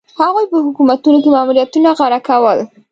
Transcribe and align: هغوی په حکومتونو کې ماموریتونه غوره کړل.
هغوی 0.21 0.45
په 0.51 0.57
حکومتونو 0.65 1.17
کې 1.23 1.29
ماموریتونه 1.35 1.89
غوره 1.97 2.19
کړل. 2.27 2.59